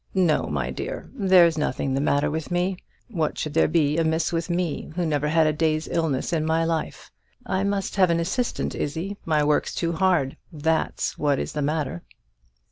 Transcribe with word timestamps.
"No, 0.15 0.47
my 0.47 0.71
dear, 0.71 1.11
there's 1.13 1.59
nothing 1.59 1.93
the 1.93 2.01
matter 2.01 2.31
with 2.31 2.49
me. 2.49 2.75
What 3.09 3.37
should 3.37 3.53
there 3.53 3.67
be 3.67 3.99
amiss 3.99 4.33
with 4.33 4.49
me, 4.49 4.91
who 4.95 5.05
never 5.05 5.27
had 5.27 5.45
a 5.45 5.53
day's 5.53 5.87
illness 5.87 6.33
in 6.33 6.43
my 6.43 6.65
life? 6.65 7.11
I 7.45 7.63
must 7.63 7.97
have 7.97 8.09
an 8.09 8.19
assistant, 8.19 8.73
Izzie; 8.73 9.17
my 9.25 9.43
work's 9.43 9.75
too 9.75 9.93
hard 9.93 10.37
that's 10.51 11.19
what 11.19 11.37
is 11.37 11.53
the 11.53 11.61
matter." 11.61 12.01